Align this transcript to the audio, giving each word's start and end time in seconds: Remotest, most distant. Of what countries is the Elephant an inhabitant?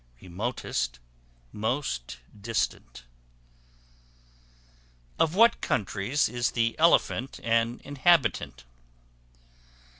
Remotest, 0.19 0.97
most 1.53 2.17
distant. 2.35 3.03
Of 5.19 5.35
what 5.35 5.61
countries 5.61 6.27
is 6.27 6.49
the 6.53 6.75
Elephant 6.79 7.39
an 7.43 7.79
inhabitant? 7.83 8.63